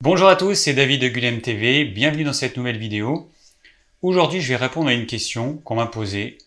Bonjour 0.00 0.28
à 0.28 0.36
tous, 0.36 0.54
c'est 0.54 0.74
David 0.74 1.02
de 1.02 1.08
Gulem 1.08 1.40
TV, 1.40 1.84
bienvenue 1.84 2.22
dans 2.22 2.32
cette 2.32 2.56
nouvelle 2.56 2.78
vidéo. 2.78 3.28
Aujourd'hui, 4.00 4.40
je 4.40 4.50
vais 4.50 4.54
répondre 4.54 4.88
à 4.88 4.92
une 4.92 5.06
question 5.06 5.56
qu'on 5.64 5.74
m'a 5.74 5.88
posée. 5.88 6.38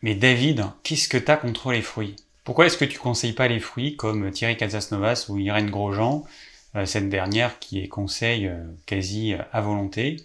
Mais 0.00 0.14
David, 0.14 0.64
qu'est-ce 0.82 1.06
que 1.06 1.18
tu 1.18 1.30
as 1.30 1.36
contre 1.36 1.72
les 1.72 1.82
fruits? 1.82 2.16
Pourquoi 2.42 2.64
est-ce 2.64 2.78
que 2.78 2.86
tu 2.86 2.98
conseilles 2.98 3.34
pas 3.34 3.48
les 3.48 3.60
fruits 3.60 3.96
comme 3.96 4.30
Thierry 4.30 4.56
Casasnovas 4.56 5.26
ou 5.28 5.36
Irène 5.36 5.68
Grosjean, 5.68 6.24
euh, 6.74 6.86
cette 6.86 7.10
dernière 7.10 7.58
qui 7.58 7.80
est 7.80 7.88
conseil 7.88 8.46
euh, 8.46 8.56
quasi 8.86 9.34
euh, 9.34 9.42
à 9.52 9.60
volonté? 9.60 10.16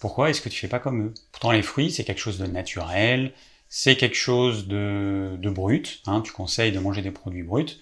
Pourquoi 0.00 0.30
est-ce 0.30 0.40
que 0.40 0.48
tu 0.48 0.58
fais 0.58 0.66
pas 0.66 0.78
comme 0.78 1.08
eux? 1.08 1.14
Pourtant, 1.30 1.52
les 1.52 1.62
fruits, 1.62 1.90
c'est 1.90 2.04
quelque 2.04 2.22
chose 2.22 2.38
de 2.38 2.46
naturel, 2.46 3.34
c'est 3.68 3.96
quelque 3.96 4.16
chose 4.16 4.66
de, 4.66 5.38
brut, 5.44 6.00
hein, 6.06 6.22
tu 6.22 6.32
conseilles 6.32 6.72
de 6.72 6.78
manger 6.78 7.02
des 7.02 7.10
produits 7.10 7.42
bruts. 7.42 7.76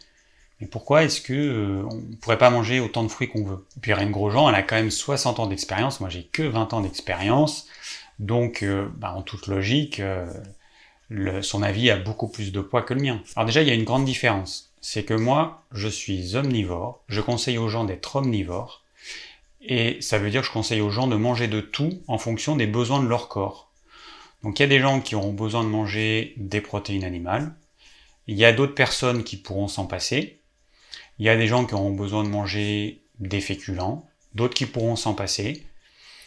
Mais 0.61 0.66
pourquoi 0.66 1.04
est-ce 1.04 1.20
que 1.20 1.34
euh, 1.34 1.82
on 1.91 2.16
pourrait 2.20 2.39
pas 2.39 2.50
manger 2.50 2.80
autant 2.80 3.02
de 3.02 3.09
fruits 3.09 3.29
qu'on 3.29 3.45
veut? 3.45 3.66
Puis 3.80 3.91
Irène 3.91 4.11
Grosjean, 4.11 4.48
elle 4.48 4.54
a 4.54 4.62
quand 4.62 4.77
même 4.77 4.90
60 4.90 5.39
ans 5.39 5.46
d'expérience, 5.46 6.00
moi 6.00 6.09
j'ai 6.09 6.25
que 6.25 6.43
20 6.43 6.72
ans 6.72 6.80
d'expérience, 6.80 7.67
donc 8.18 8.63
euh, 8.63 8.89
bah, 8.96 9.13
en 9.14 9.22
toute 9.22 9.49
logique, 9.49 10.00
euh, 10.00 10.32
son 11.43 11.63
avis 11.63 11.90
a 11.90 11.96
beaucoup 11.96 12.29
plus 12.29 12.53
de 12.53 12.61
poids 12.61 12.82
que 12.82 12.94
le 12.94 13.03
mien. 13.03 13.22
Alors 13.36 13.46
déjà, 13.46 13.63
il 13.63 13.68
y 13.68 13.71
a 13.71 13.75
une 13.75 13.85
grande 13.85 14.07
différence, 14.07 14.72
c'est 14.80 15.04
que 15.04 15.14
moi, 15.14 15.63
je 15.72 15.89
suis 15.89 16.36
omnivore, 16.36 17.02
je 17.08 17.21
conseille 17.21 17.58
aux 17.58 17.68
gens 17.68 17.85
d'être 17.85 18.16
omnivores, 18.16 18.82
et 19.61 20.00
ça 20.00 20.18
veut 20.18 20.30
dire 20.30 20.41
que 20.41 20.46
je 20.46 20.52
conseille 20.52 20.80
aux 20.80 20.91
gens 20.91 21.07
de 21.07 21.16
manger 21.16 21.49
de 21.49 21.61
tout 21.61 22.00
en 22.08 22.18
fonction 22.18 22.57
des 22.57 22.66
besoins 22.66 23.02
de 23.02 23.08
leur 23.08 23.29
corps. 23.29 23.71
Donc 24.43 24.58
il 24.58 24.63
y 24.63 24.64
a 24.64 24.68
des 24.68 24.80
gens 24.80 25.00
qui 25.00 25.16
auront 25.16 25.32
besoin 25.32 25.64
de 25.64 25.68
manger 25.68 26.32
des 26.38 26.63
protéines 26.63 27.04
animales, 27.04 27.52
il 28.27 28.36
y 28.36 28.44
a 28.44 28.52
d'autres 28.52 28.75
personnes 28.75 29.22
qui 29.22 29.36
pourront 29.36 29.68
s'en 29.68 29.86
passer, 29.86 30.41
il 31.18 31.26
y 31.26 31.29
a 31.29 31.36
des 31.36 31.46
gens 31.46 31.64
qui 31.64 31.75
auront 31.75 31.93
besoin 31.93 32.25
de 32.25 32.28
manger 32.28 33.02
des 33.19 33.41
féculents, 33.41 34.06
d'autres 34.34 34.55
qui 34.55 34.66
pourront 34.66 34.97
s'en 34.97 35.14
passer. 35.14 35.66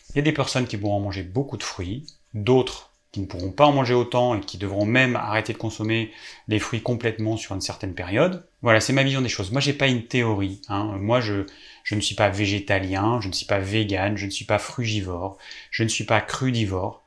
Il 0.10 0.16
y 0.16 0.20
a 0.20 0.24
des 0.24 0.32
personnes 0.32 0.66
qui 0.66 0.78
pourront 0.78 1.00
manger 1.00 1.24
beaucoup 1.24 1.58
de 1.58 1.64
fruits, 1.64 2.06
d'autres 2.34 2.90
qui 3.12 3.22
ne 3.22 3.26
pourront 3.26 3.52
pas 3.52 3.66
en 3.66 3.72
manger 3.72 3.96
autant 3.96 4.36
et 4.36 4.42
qui 4.42 4.58
devront 4.58 4.86
même 4.86 5.16
arrêter 5.16 5.54
de 5.54 5.58
consommer 5.58 6.12
les 6.48 6.60
fruits 6.60 6.82
complètement 6.82 7.38
sur 7.38 7.56
une 7.56 7.62
certaine 7.62 7.96
période. 7.96 8.46
Voilà, 8.62 8.82
c'est 8.82 8.94
ma 8.94 9.04
vision 9.04 9.22
des 9.22 9.30
choses. 9.30 9.52
Moi, 9.52 9.62
j'ai 9.62 9.74
pas 9.74 9.88
une 9.88 10.06
théorie. 10.06 10.62
Hein. 10.70 10.96
Moi, 11.00 11.20
je, 11.20 11.46
je 11.84 11.96
ne 11.96 12.02
suis 12.02 12.16
pas 12.16 12.30
végétalien, 12.30 13.20
je 13.20 13.28
ne 13.28 13.34
suis 13.34 13.48
pas 13.48 13.60
vegan, 13.60 14.16
je 14.16 14.26
ne 14.26 14.32
suis 14.32 14.46
pas 14.46 14.60
frugivore, 14.60 15.38
je 15.72 15.84
ne 15.84 15.88
suis 15.88 16.04
pas 16.04 16.22
crudivore. 16.22 17.04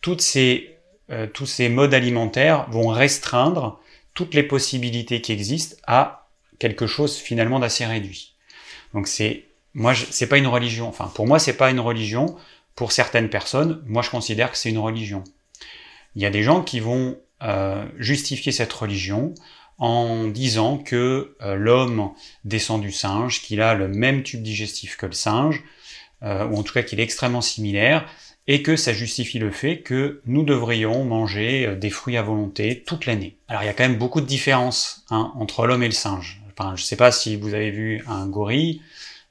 Toutes 0.00 0.22
ces, 0.22 0.78
euh, 1.10 1.26
tous 1.26 1.46
ces 1.46 1.68
modes 1.68 1.92
alimentaires 1.92 2.70
vont 2.70 2.88
restreindre 2.88 3.78
toutes 4.14 4.34
les 4.34 4.42
possibilités 4.42 5.20
qui 5.20 5.32
existent 5.32 5.76
à 5.86 6.21
quelque 6.58 6.86
chose 6.86 7.16
finalement 7.16 7.58
d'assez 7.58 7.84
réduit. 7.84 8.34
Donc 8.94 9.08
c'est 9.08 9.44
moi 9.74 9.94
c'est 9.94 10.28
pas 10.28 10.38
une 10.38 10.46
religion. 10.46 10.88
Enfin 10.88 11.10
pour 11.14 11.26
moi 11.26 11.38
c'est 11.38 11.56
pas 11.56 11.70
une 11.70 11.80
religion. 11.80 12.36
Pour 12.74 12.92
certaines 12.92 13.28
personnes, 13.28 13.82
moi 13.86 14.02
je 14.02 14.10
considère 14.10 14.50
que 14.50 14.56
c'est 14.56 14.70
une 14.70 14.78
religion. 14.78 15.24
Il 16.16 16.22
y 16.22 16.26
a 16.26 16.30
des 16.30 16.42
gens 16.42 16.62
qui 16.62 16.80
vont 16.80 17.18
euh, 17.42 17.84
justifier 17.98 18.52
cette 18.52 18.72
religion 18.72 19.34
en 19.78 20.28
disant 20.28 20.78
que 20.78 21.36
euh, 21.42 21.56
l'homme 21.56 22.12
descend 22.44 22.80
du 22.80 22.92
singe, 22.92 23.42
qu'il 23.42 23.60
a 23.60 23.74
le 23.74 23.88
même 23.88 24.22
tube 24.22 24.42
digestif 24.42 24.96
que 24.96 25.06
le 25.06 25.12
singe, 25.12 25.64
euh, 26.22 26.46
ou 26.46 26.56
en 26.56 26.62
tout 26.62 26.72
cas 26.72 26.82
qu'il 26.82 27.00
est 27.00 27.02
extrêmement 27.02 27.40
similaire, 27.40 28.06
et 28.46 28.62
que 28.62 28.76
ça 28.76 28.92
justifie 28.92 29.40
le 29.40 29.50
fait 29.50 29.80
que 29.80 30.20
nous 30.26 30.44
devrions 30.44 31.04
manger 31.04 31.74
des 31.76 31.90
fruits 31.90 32.16
à 32.16 32.22
volonté 32.22 32.84
toute 32.86 33.06
l'année. 33.06 33.36
Alors 33.48 33.62
il 33.62 33.66
y 33.66 33.68
a 33.68 33.72
quand 33.72 33.88
même 33.88 33.98
beaucoup 33.98 34.20
de 34.20 34.26
différences 34.26 35.04
hein, 35.10 35.32
entre 35.36 35.66
l'homme 35.66 35.82
et 35.82 35.86
le 35.86 35.92
singe. 35.92 36.41
Je 36.76 36.82
sais 36.82 36.96
pas 36.96 37.12
si 37.12 37.36
vous 37.36 37.54
avez 37.54 37.70
vu 37.70 38.02
un 38.06 38.26
gorille, 38.26 38.82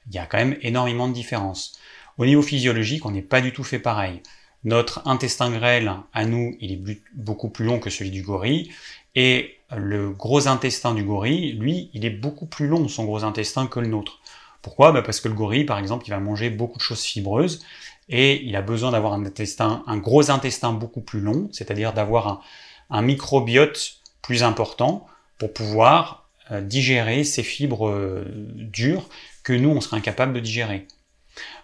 il 0.08 0.14
y 0.14 0.18
a 0.18 0.26
quand 0.26 0.38
même 0.38 0.56
énormément 0.62 1.08
de 1.08 1.14
différences. 1.14 1.78
Au 2.18 2.26
niveau 2.26 2.42
physiologique, 2.42 3.06
on 3.06 3.10
n'est 3.10 3.22
pas 3.22 3.40
du 3.40 3.52
tout 3.52 3.64
fait 3.64 3.78
pareil. 3.78 4.20
Notre 4.64 5.06
intestin 5.08 5.50
grêle, 5.50 5.92
à 6.12 6.24
nous, 6.24 6.56
il 6.60 6.72
est 6.72 7.00
beaucoup 7.14 7.48
plus 7.48 7.64
long 7.64 7.80
que 7.80 7.90
celui 7.90 8.10
du 8.10 8.22
gorille, 8.22 8.70
et 9.14 9.56
le 9.76 10.10
gros 10.10 10.46
intestin 10.46 10.94
du 10.94 11.02
gorille, 11.02 11.52
lui, 11.52 11.90
il 11.94 12.04
est 12.04 12.10
beaucoup 12.10 12.46
plus 12.46 12.68
long, 12.68 12.88
son 12.88 13.04
gros 13.04 13.24
intestin, 13.24 13.66
que 13.66 13.80
le 13.80 13.88
nôtre. 13.88 14.20
Pourquoi? 14.60 14.92
Bah 14.92 15.02
Parce 15.02 15.20
que 15.20 15.28
le 15.28 15.34
gorille, 15.34 15.64
par 15.64 15.78
exemple, 15.78 16.06
il 16.06 16.10
va 16.10 16.20
manger 16.20 16.50
beaucoup 16.50 16.78
de 16.78 16.82
choses 16.82 17.02
fibreuses, 17.02 17.64
et 18.08 18.44
il 18.44 18.54
a 18.54 18.62
besoin 18.62 18.92
d'avoir 18.92 19.14
un 19.14 19.24
intestin, 19.24 19.82
un 19.86 19.96
gros 19.96 20.30
intestin 20.30 20.72
beaucoup 20.72 21.00
plus 21.00 21.20
long, 21.20 21.48
c'est-à-dire 21.50 21.92
d'avoir 21.92 22.42
un 22.90 23.02
microbiote 23.02 23.96
plus 24.20 24.42
important 24.42 25.06
pour 25.38 25.52
pouvoir 25.52 26.21
digérer 26.50 27.24
ces 27.24 27.42
fibres 27.42 27.88
euh, 27.88 28.24
dures 28.54 29.08
que 29.42 29.52
nous, 29.52 29.70
on 29.70 29.80
serait 29.80 29.96
incapable 29.96 30.32
de 30.32 30.40
digérer. 30.40 30.86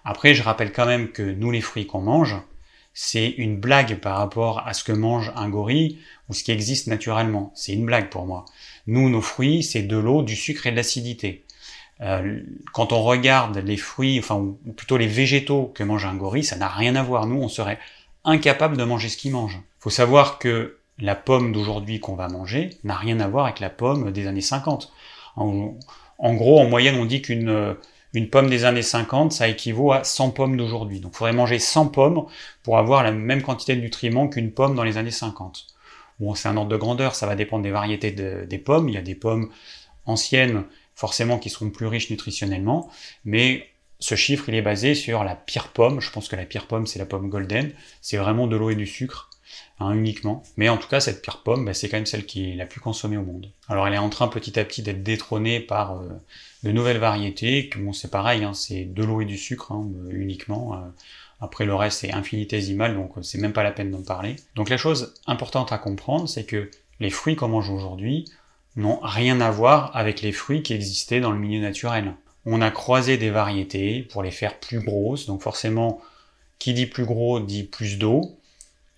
Après, 0.05 0.35
je 0.35 0.43
rappelle 0.43 0.73
quand 0.73 0.87
même 0.87 1.11
que 1.11 1.23
nous, 1.23 1.51
les 1.51 1.61
fruits 1.61 1.87
qu'on 1.87 2.01
mange, 2.01 2.37
c'est 2.95 3.29
une 3.29 3.59
blague 3.59 4.01
par 4.01 4.17
rapport 4.17 4.67
à 4.67 4.73
ce 4.75 4.83
que 4.83 4.93
mange 4.93 5.31
un 5.37 5.49
gorille 5.49 5.99
ou 6.29 6.35
ce 6.35 6.43
qui 6.43 6.51
existe 6.51 6.87
naturellement. 6.87 7.53
C'est 7.55 7.73
une 7.73 7.87
blague 7.87 8.11
pour 8.11 8.27
moi. 8.27 8.45
Nous, 8.87 9.09
nos 9.09 9.21
fruits, 9.21 9.63
c'est 9.63 9.83
de 9.83 9.97
l'eau, 9.97 10.23
du 10.23 10.35
sucre 10.35 10.67
et 10.67 10.71
de 10.71 10.77
l'acidité. 10.77 11.45
Euh, 12.01 12.41
quand 12.73 12.93
on 12.93 13.03
regarde 13.03 13.59
les 13.59 13.77
fruits, 13.77 14.19
enfin, 14.19 14.37
ou 14.37 14.73
plutôt 14.77 14.97
les 14.97 15.07
végétaux 15.07 15.71
que 15.75 15.85
mange 15.85 16.05
un 16.05 16.15
gorille, 16.15 16.45
ça 16.45 16.57
n'a 16.57 16.69
rien 16.69 16.97
à 16.97 17.03
voir. 17.03 17.27
Nous, 17.27 17.41
on 17.41 17.49
serait 17.49 17.79
incapable 18.25 18.77
de 18.77 18.85
manger 18.85 19.09
ce 19.09 19.17
qu'il 19.17 19.33
mange. 19.33 19.61
Faut 19.79 19.91
savoir 19.91 20.39
que 20.39 20.78
la 20.99 21.15
pomme 21.15 21.53
d'aujourd'hui 21.53 22.01
qu'on 22.01 22.15
va 22.15 22.29
manger 22.29 22.71
n'a 22.85 22.97
rien 22.97 23.21
à 23.21 23.29
voir 23.29 23.45
avec 23.47 23.61
la 23.61 23.71
pomme 23.71 24.11
des 24.11 24.27
années 24.27 24.41
50. 24.41 24.93
En, 25.37 26.35
gros, 26.35 26.61
en 26.61 26.69
moyenne, 26.69 26.97
on 26.97 27.05
dit 27.05 27.23
qu'une 27.23 27.77
une 28.15 28.31
pomme 28.31 28.49
des 28.49 28.65
années 28.65 28.83
50, 28.83 29.33
ça 29.33 29.49
équivaut 29.49 29.93
à 29.93 30.03
100 30.03 30.31
pommes 30.31 30.57
d'aujourd'hui. 30.57 31.01
Donc 31.01 31.13
il 31.15 31.17
faudrait 31.17 31.33
manger 31.33 31.59
100 31.59 31.89
pommes 31.89 32.25
pour 32.63 32.79
avoir 32.79 33.03
la 33.03 33.13
même 33.13 33.43
quantité 33.43 33.77
de 33.77 33.81
nutriments 33.81 34.29
qu'une 34.29 34.51
pomme 34.51 34.75
dans 34.75 34.85
les 34.85 34.97
années 34.97 35.11
50. 35.11 35.67
Bon, 36.21 36.35
c'est 36.35 36.49
un 36.49 36.57
ordre 36.57 36.71
de 36.71 36.77
grandeur, 36.77 37.15
ça 37.15 37.27
va 37.27 37.37
dépendre 37.37 37.63
des 37.63 37.71
variétés 37.71 38.11
des 38.11 38.59
pommes. 38.59 38.89
Il 38.89 38.95
y 38.95 38.99
a 38.99 39.03
des 39.03 39.15
pommes 39.15 39.51
anciennes, 40.07 40.65
forcément, 40.95 41.39
qui 41.39 41.51
seront 41.51 41.71
plus 41.71 41.87
riches 41.87 42.11
nutritionnellement, 42.11 42.91
mais 43.25 43.69
ce 44.01 44.15
chiffre, 44.15 44.49
il 44.49 44.55
est 44.55 44.63
basé 44.63 44.95
sur 44.95 45.25
la 45.25 45.35
pire 45.35 45.69
pomme. 45.69 46.01
Je 46.01 46.11
pense 46.11 46.29
que 46.29 46.37
la 46.37 46.45
pire 46.45 46.67
pomme, 46.67 46.87
c'est 46.87 46.99
la 46.99 47.07
pomme 47.07 47.29
golden. 47.29 47.73
C'est 48.01 48.17
vraiment 48.17 48.47
de 48.47 48.57
l'eau 48.57 48.71
et 48.71 48.77
du 48.77 48.87
sucre. 48.87 49.28
Hein, 49.81 49.95
uniquement. 49.95 50.43
Mais 50.57 50.69
en 50.69 50.77
tout 50.77 50.89
cas, 50.89 50.99
cette 50.99 51.23
pire 51.23 51.43
pomme, 51.45 51.65
bah, 51.65 51.73
c'est 51.73 51.89
quand 51.89 51.99
même 51.99 52.07
celle 52.07 52.27
qui 52.27 52.51
est 52.51 52.57
la 52.57 52.67
plus 52.67 52.81
consommée 52.81 53.17
au 53.17 53.23
monde. 53.23 53.49
Alors 53.69 53.87
elle 53.87 53.95
est 53.95 53.99
en 53.99 54.09
train 54.09 54.27
petit 54.27 54.59
à 54.59 54.65
petit 54.65 54.83
d'être 54.83 55.05
détrônée 55.05 55.61
par 55.61 56.01
euh, 56.01 56.09
de 56.65 56.73
nouvelles 56.73 56.99
variétés, 56.99 57.71
bon 57.79 57.93
c'est 57.93 58.11
pareil, 58.11 58.43
hein, 58.43 58.55
c'est 58.55 58.85
de 58.85 59.05
l'eau 59.05 59.21
et 59.21 59.25
du 59.25 59.39
sucre 59.39 59.71
hein, 59.71 59.87
uniquement. 60.11 60.75
Euh. 60.75 60.79
après 61.41 61.65
le 61.65 61.77
reste 61.77 62.01
c'est 62.01 62.13
infinitésimal, 62.13 62.97
donc 62.97 63.19
euh, 63.19 63.23
c'est 63.23 63.39
même 63.39 63.53
pas 63.53 63.63
la 63.63 63.71
peine 63.71 63.93
d'en 63.93 64.03
parler. 64.03 64.35
Donc 64.57 64.69
la 64.69 64.79
chose 64.79 65.15
importante 65.29 65.71
à 65.71 65.79
comprendre, 65.79 66.29
c'est 66.29 66.45
que 66.45 66.73
les 66.99 67.11
fruits 67.11 67.37
qu'on 67.37 67.49
mange 67.49 67.71
aujourd'hui 67.71 68.25
n'ont 68.75 68.99
rien 69.01 69.41
à 69.41 69.53
voir 69.53 69.95
avec 69.95 70.23
les 70.23 70.33
fruits 70.33 70.65
qui 70.65 70.75
existaient 70.75 71.21
dans 71.21 71.31
le 71.31 71.39
milieu 71.39 71.61
naturel. 71.61 72.15
On 72.47 72.63
a 72.63 72.73
croisé 72.73 73.17
des 73.17 73.31
variétés 73.31 74.03
pour 74.03 74.25
les 74.25 74.33
faire 74.33 74.59
plus 74.59 74.81
grosses, 74.81 75.27
donc 75.27 75.41
forcément, 75.41 76.01
qui 76.59 76.75
dit 76.75 76.87
plus 76.87 77.05
gros 77.05 77.39
dit 77.39 77.63
plus 77.63 77.99
d'eau, 77.99 78.38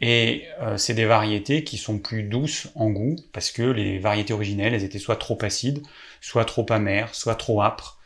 et 0.01 0.45
euh, 0.61 0.77
c'est 0.79 0.95
des 0.95 1.05
variétés 1.05 1.63
qui 1.63 1.77
sont 1.77 1.99
plus 1.99 2.23
douces 2.23 2.69
en 2.75 2.91
goût, 2.91 3.17
parce 3.33 3.51
que 3.51 3.63
les 3.63 3.99
variétés 3.99 4.33
originelles, 4.33 4.75
elles 4.75 4.85
étaient 4.85 4.99
soit 4.99 5.17
trop 5.17 5.39
acides, 5.43 5.83
soit 6.21 6.45
trop 6.45 6.67
amères, 6.71 7.15
soit 7.15 7.35
trop 7.35 7.63
âpres. 7.63 7.99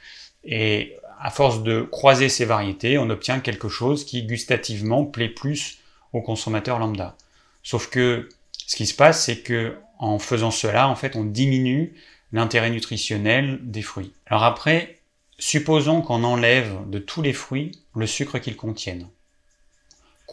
Et 0.44 0.96
à 1.20 1.30
force 1.30 1.62
de 1.62 1.82
croiser 1.82 2.28
ces 2.28 2.44
variétés, 2.44 2.98
on 2.98 3.10
obtient 3.10 3.40
quelque 3.40 3.68
chose 3.68 4.04
qui 4.04 4.24
gustativement 4.24 5.04
plaît 5.04 5.28
plus 5.28 5.78
au 6.12 6.20
consommateur 6.20 6.78
lambda. 6.78 7.16
Sauf 7.62 7.88
que 7.88 8.28
ce 8.66 8.76
qui 8.76 8.86
se 8.86 8.94
passe, 8.94 9.24
c'est 9.24 9.40
que 9.40 9.76
en 9.98 10.18
faisant 10.18 10.50
cela, 10.50 10.88
en 10.88 10.96
fait, 10.96 11.16
on 11.16 11.24
diminue 11.24 11.94
l'intérêt 12.32 12.70
nutritionnel 12.70 13.60
des 13.62 13.82
fruits. 13.82 14.12
Alors 14.26 14.42
après, 14.42 14.98
supposons 15.38 16.02
qu'on 16.02 16.24
enlève 16.24 16.74
de 16.90 16.98
tous 16.98 17.22
les 17.22 17.32
fruits 17.32 17.72
le 17.94 18.06
sucre 18.06 18.38
qu'ils 18.38 18.56
contiennent 18.56 19.08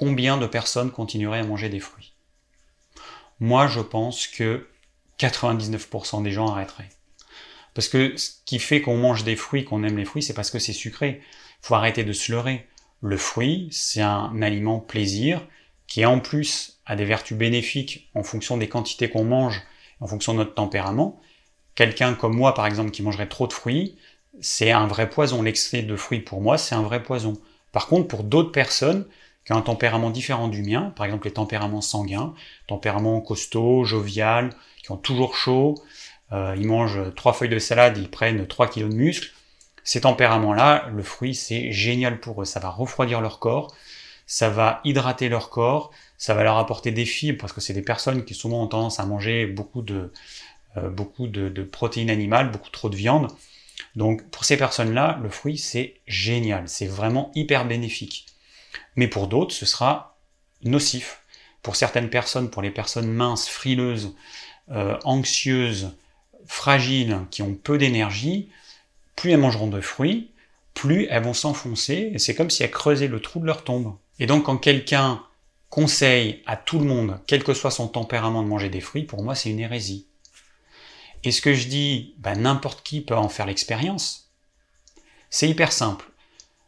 combien 0.02 0.38
de 0.38 0.48
personnes 0.48 0.90
continueraient 0.90 1.42
à 1.42 1.44
manger 1.44 1.70
des 1.70 1.80
fruits 1.80 2.14
Moi, 3.40 3.68
je 3.68 3.82
pense 3.82 4.26
que 4.26 4.68
99% 5.20 6.24
des 6.24 6.32
gens 6.32 6.48
arrêteraient. 6.48 6.90
Parce 7.76 7.88
que 7.88 8.18
ce 8.18 8.32
qui 8.46 8.58
fait 8.58 8.82
qu'on 8.82 8.98
mange 8.98 9.24
des 9.24 9.36
fruits, 9.36 9.64
qu'on 9.64 9.84
aime 9.84 10.00
les 10.00 10.06
fruits, 10.06 10.24
c'est 10.24 10.34
parce 10.34 10.50
que 10.50 10.58
c'est 10.58 10.74
sucré. 10.74 11.22
Il 11.62 11.68
faut 11.68 11.76
arrêter 11.76 12.04
de 12.04 12.14
se 12.14 12.32
leurrer. 12.32 12.68
Le 13.04 13.16
fruit, 13.16 13.70
c'est 13.72 14.02
un 14.02 14.42
aliment 14.42 14.80
plaisir 14.80 15.48
qui 15.86 16.04
en 16.04 16.20
plus 16.20 16.82
a 16.88 16.96
des 16.96 17.06
vertus 17.06 17.38
bénéfiques 17.38 18.10
en 18.16 18.24
fonction 18.24 18.58
des 18.58 18.70
quantités 18.70 19.08
qu'on 19.08 19.24
mange, 19.24 19.62
en 20.00 20.08
fonction 20.08 20.34
de 20.34 20.40
notre 20.40 20.56
tempérament. 20.56 21.22
Quelqu'un 21.76 22.16
comme 22.16 22.36
moi, 22.36 22.56
par 22.56 22.66
exemple, 22.66 22.90
qui 22.90 23.04
mangerait 23.04 23.30
trop 23.30 23.46
de 23.46 23.54
fruits, 23.54 24.00
c'est 24.40 24.72
un 24.72 24.88
vrai 24.88 25.12
poison. 25.12 25.44
L'excès 25.44 25.84
de 25.84 25.96
fruits, 25.96 26.22
pour 26.22 26.42
moi, 26.42 26.58
c'est 26.58 26.74
un 26.74 26.82
vrai 26.82 27.04
poison. 27.04 27.40
Par 27.72 27.86
contre, 27.86 28.08
pour 28.08 28.24
d'autres 28.24 28.52
personnes, 28.52 29.06
qui 29.46 29.54
ont 29.54 29.58
un 29.58 29.62
tempérament 29.62 30.10
différent 30.10 30.48
du 30.48 30.62
mien, 30.62 30.94
par 30.96 31.06
exemple 31.06 31.28
les 31.28 31.34
tempéraments 31.34 31.82
sanguins, 31.82 32.34
tempéraments 32.68 33.22
costauds, 33.22 33.84
jovial, 33.84 34.52
qui 34.84 34.92
ont 34.92 34.98
toujours 34.98 35.36
chaud, 35.36 35.76
euh, 36.32 36.56
ils 36.58 36.68
mangent 36.68 37.14
trois 37.16 37.34
feuilles 37.34 37.50
de 37.50 37.60
salade, 37.60 37.98
ils 37.98 38.10
prennent 38.10 38.48
3 38.48 38.70
kilos 38.70 38.90
de 38.90 38.96
muscles. 38.96 39.32
Ces 39.84 40.02
tempéraments-là, 40.02 40.90
le 40.94 41.04
fruit, 41.04 41.36
c'est 41.36 41.72
génial 41.72 42.20
pour 42.20 42.42
eux. 42.42 42.46
Ça 42.46 42.60
va 42.60 42.70
refroidir 42.70 43.20
leur 43.20 43.40
corps, 43.40 43.74
ça 44.28 44.50
va 44.50 44.80
hydrater 44.86 45.28
leur 45.28 45.50
corps, 45.50 45.92
ça 46.18 46.34
va 46.34 46.44
leur 46.44 46.58
apporter 46.58 46.92
des 46.92 47.06
fibres, 47.06 47.40
parce 47.40 47.52
que 47.52 47.62
c'est 47.62 47.74
des 47.74 47.82
personnes 47.82 48.24
qui 48.24 48.34
souvent 48.34 48.64
ont 48.64 48.68
tendance 48.68 49.00
à 49.00 49.06
manger 49.06 49.48
beaucoup 49.48 49.82
de, 49.82 50.14
euh, 50.78 50.90
beaucoup 50.90 51.28
de, 51.28 51.64
protéines 51.64 52.10
animales, 52.10 52.52
beaucoup 52.52 52.70
trop 52.70 52.90
de 52.90 52.96
viande. 52.96 53.28
Donc 53.96 54.30
pour 54.30 54.46
ces 54.46 54.56
personnes-là, 54.58 55.20
le 55.22 55.30
fruit, 55.30 55.58
c'est 55.58 55.96
génial, 56.08 56.70
c'est 56.70 56.88
vraiment 56.88 57.32
hyper 57.36 57.66
bénéfique. 57.66 58.28
Mais 58.96 59.08
pour 59.08 59.28
d'autres, 59.28 59.54
ce 59.54 59.66
sera 59.66 60.18
nocif. 60.64 61.22
Pour 61.62 61.76
certaines 61.76 62.10
personnes, 62.10 62.50
pour 62.50 62.62
les 62.62 62.72
personnes 62.72 63.12
minces, 63.12 63.48
frileuses, 63.48 64.16
euh, 64.72 64.98
anxieuses, 65.04 65.96
fragiles, 66.46 67.20
qui 67.30 67.42
ont 67.42 67.54
peu 67.54 67.78
d'énergie, 67.78 68.50
plus 69.16 69.32
elles 69.32 69.40
mangeront 69.40 69.68
de 69.68 69.82
fruits, 69.82 70.32
plus 70.74 71.08
elles 71.10 71.24
vont 71.24 71.34
s'enfoncer, 71.34 72.12
et 72.14 72.20
c'est 72.20 72.36
comme 72.36 72.50
si 72.50 72.64
elles 72.64 72.72
creusaient 72.72 73.08
le 73.08 73.20
trou 73.20 73.40
de 73.40 73.46
leur 73.46 73.64
tombe. 73.64 73.96
Et 74.20 74.26
donc 74.26 74.46
quand 74.46 74.58
quelqu'un 74.58 75.24
conseille 75.70 76.42
à 76.46 76.58
tout 76.58 76.80
le 76.80 76.86
monde, 76.86 77.20
quel 77.28 77.44
que 77.44 77.54
soit 77.54 77.72
son 77.72 77.88
tempérament, 77.88 78.44
de 78.44 78.48
manger 78.48 78.70
des 78.70 78.82
fruits, 78.82 79.04
pour 79.04 79.24
moi 79.24 79.36
c'est 79.36 79.50
une 79.50 79.60
hérésie. 79.60 80.08
Et 81.24 81.32
ce 81.32 81.42
que 81.42 81.54
je 81.54 81.68
dis, 81.68 82.16
ben, 82.18 82.36
n'importe 82.36 82.84
qui 82.84 83.02
peut 83.02 83.16
en 83.16 83.30
faire 83.30 83.46
l'expérience. 83.46 84.32
C'est 85.30 85.48
hyper 85.48 85.72
simple. 85.72 86.06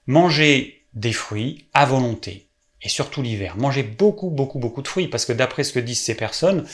Manger 0.06 0.83
des 0.94 1.14
fruits 1.14 1.66
à 1.74 1.86
volonté, 1.86 2.48
et 2.82 2.90
surtout 2.90 3.22
l'hiver. 3.22 3.58
Mangez 3.58 3.84
beaucoup, 3.84 4.30
beaucoup, 4.30 4.60
beaucoup 4.60 4.82
de 4.82 4.88
fruits, 4.88 5.08
parce 5.08 5.26
que 5.26 5.34
d'après 5.34 5.64
ce 5.64 5.74
que 5.74 5.80
disent 5.80 6.02
ces 6.02 6.16
personnes, 6.16 6.66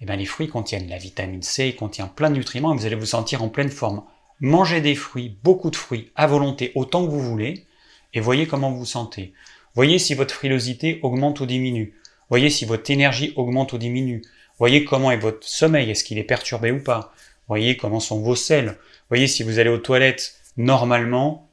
eh 0.00 0.06
ben, 0.06 0.16
les 0.16 0.24
fruits 0.24 0.48
contiennent 0.48 0.88
la 0.88 0.98
vitamine 0.98 1.42
C, 1.42 1.68
ils 1.68 1.76
contiennent 1.76 2.08
plein 2.08 2.30
de 2.30 2.36
nutriments, 2.36 2.72
et 2.72 2.76
vous 2.76 2.86
allez 2.86 2.96
vous 2.96 3.06
sentir 3.06 3.42
en 3.42 3.48
pleine 3.48 3.70
forme. 3.70 4.02
Mangez 4.40 4.80
des 4.80 4.94
fruits, 4.94 5.36
beaucoup 5.44 5.70
de 5.70 5.76
fruits, 5.76 6.10
à 6.16 6.26
volonté, 6.26 6.72
autant 6.74 7.04
que 7.04 7.10
vous 7.10 7.20
voulez, 7.20 7.66
et 8.14 8.20
voyez 8.20 8.46
comment 8.46 8.70
vous 8.70 8.80
vous 8.80 8.84
sentez. 8.86 9.34
Voyez 9.74 9.98
si 9.98 10.14
votre 10.14 10.34
frilosité 10.34 10.98
augmente 11.02 11.40
ou 11.40 11.46
diminue. 11.46 11.94
Voyez 12.28 12.50
si 12.50 12.64
votre 12.64 12.90
énergie 12.90 13.32
augmente 13.36 13.72
ou 13.72 13.78
diminue. 13.78 14.22
Voyez 14.58 14.84
comment 14.84 15.10
est 15.10 15.16
votre 15.16 15.46
sommeil, 15.46 15.90
est-ce 15.90 16.04
qu'il 16.04 16.18
est 16.18 16.24
perturbé 16.24 16.70
ou 16.70 16.82
pas. 16.82 17.12
Voyez 17.48 17.76
comment 17.76 18.00
sont 18.00 18.20
vos 18.20 18.36
selles. 18.36 18.78
Voyez 19.08 19.26
si 19.26 19.42
vous 19.42 19.58
allez 19.58 19.70
aux 19.70 19.78
toilettes 19.78 20.36
normalement, 20.56 21.49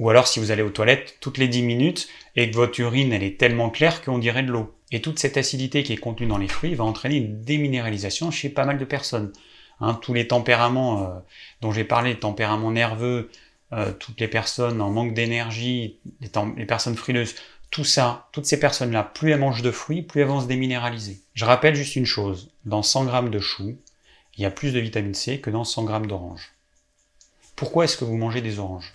ou 0.00 0.08
alors 0.08 0.26
si 0.26 0.40
vous 0.40 0.50
allez 0.50 0.62
aux 0.62 0.70
toilettes 0.70 1.18
toutes 1.20 1.38
les 1.38 1.46
10 1.46 1.62
minutes 1.62 2.08
et 2.34 2.50
que 2.50 2.56
votre 2.56 2.80
urine 2.80 3.12
elle 3.12 3.22
est 3.22 3.38
tellement 3.38 3.70
claire 3.70 4.02
qu'on 4.02 4.18
dirait 4.18 4.42
de 4.42 4.50
l'eau. 4.50 4.74
Et 4.90 5.00
toute 5.00 5.20
cette 5.20 5.36
acidité 5.36 5.84
qui 5.84 5.92
est 5.92 5.98
contenue 5.98 6.26
dans 6.26 6.38
les 6.38 6.48
fruits 6.48 6.74
va 6.74 6.84
entraîner 6.84 7.16
une 7.16 7.42
déminéralisation 7.42 8.30
chez 8.32 8.48
pas 8.48 8.64
mal 8.64 8.78
de 8.78 8.84
personnes. 8.84 9.32
Hein, 9.80 9.94
tous 9.94 10.14
les 10.14 10.26
tempéraments 10.26 11.04
euh, 11.04 11.18
dont 11.60 11.70
j'ai 11.70 11.84
parlé, 11.84 12.14
les 12.14 12.18
tempéraments 12.18 12.72
nerveux, 12.72 13.30
euh, 13.72 13.92
toutes 13.92 14.18
les 14.20 14.28
personnes 14.28 14.80
en 14.80 14.90
manque 14.90 15.14
d'énergie, 15.14 15.98
les, 16.20 16.66
personnes 16.66 16.96
frileuses, 16.96 17.34
tout 17.70 17.84
ça, 17.84 18.28
toutes 18.32 18.46
ces 18.46 18.58
personnes-là, 18.58 19.04
plus 19.04 19.30
elles 19.30 19.38
mangent 19.38 19.62
de 19.62 19.70
fruits, 19.70 20.02
plus 20.02 20.22
elles 20.22 20.26
vont 20.26 20.40
se 20.40 20.46
déminéraliser. 20.46 21.20
Je 21.34 21.44
rappelle 21.44 21.74
juste 21.74 21.96
une 21.96 22.06
chose, 22.06 22.50
dans 22.64 22.82
100 22.82 23.04
grammes 23.04 23.30
de 23.30 23.38
choux, 23.38 23.78
il 24.36 24.42
y 24.42 24.46
a 24.46 24.50
plus 24.50 24.72
de 24.72 24.80
vitamine 24.80 25.14
C 25.14 25.40
que 25.40 25.50
dans 25.50 25.64
100 25.64 25.84
grammes 25.84 26.06
d'orange. 26.06 26.52
Pourquoi 27.54 27.84
est-ce 27.84 27.96
que 27.96 28.04
vous 28.04 28.16
mangez 28.16 28.40
des 28.40 28.58
oranges? 28.58 28.92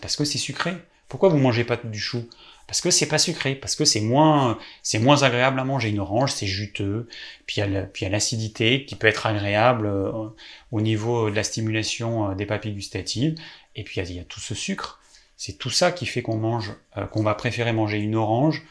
Parce 0.00 0.16
que 0.16 0.24
c'est 0.24 0.38
sucré. 0.38 0.74
Pourquoi 1.08 1.28
vous 1.28 1.38
mangez 1.38 1.64
pas 1.64 1.76
du 1.76 2.00
chou? 2.00 2.26
Parce 2.66 2.80
que 2.80 2.90
c'est 2.90 3.06
pas 3.06 3.18
sucré, 3.18 3.54
parce 3.54 3.76
que 3.76 3.84
c'est 3.84 4.00
moins, 4.00 4.58
c'est 4.82 4.98
moins 4.98 5.24
agréable 5.24 5.60
à 5.60 5.64
manger. 5.64 5.90
Une 5.90 6.00
orange, 6.00 6.32
c'est 6.32 6.46
juteux, 6.46 7.06
puis 7.46 7.60
il 7.60 7.84
y 8.00 8.04
a 8.06 8.08
l'acidité 8.08 8.86
qui 8.86 8.96
peut 8.96 9.08
être 9.08 9.26
agréable 9.26 9.86
euh, 9.86 10.30
au 10.70 10.80
niveau 10.80 11.28
de 11.28 11.36
la 11.36 11.42
stimulation 11.42 12.30
euh, 12.30 12.34
des 12.34 12.46
papilles 12.46 12.72
gustatives, 12.72 13.34
et 13.76 13.84
puis 13.84 14.00
il 14.00 14.12
y, 14.12 14.20
a 14.20 14.24
tout 14.24 14.40
ce 14.40 14.54
sucre. 14.54 15.00
C'est 15.36 15.58
tout 15.58 15.68
ça 15.68 15.92
qui 15.92 16.06
fait 16.06 16.22
qu'on 16.22 16.38
mange, 16.38 16.72
euh, 16.96 17.04
qu'on 17.06 17.22
va 17.22 17.34
préférer 17.34 17.74
manger 17.74 17.98
une 17.98 18.14
orange 18.14 18.62